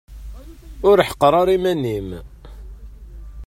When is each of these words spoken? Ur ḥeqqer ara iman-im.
Ur 0.89 0.97
ḥeqqer 1.07 1.33
ara 1.41 1.51
iman-im. 1.57 2.09